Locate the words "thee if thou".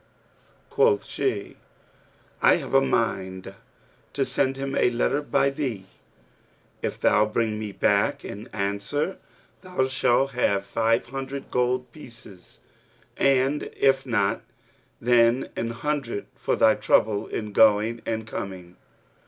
5.51-7.27